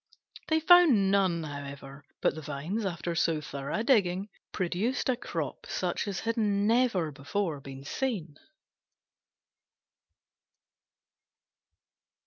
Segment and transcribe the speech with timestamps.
[0.47, 5.67] They found none, however: but the vines, after so thorough a digging, produced a crop
[5.67, 8.39] such as had never before been seen.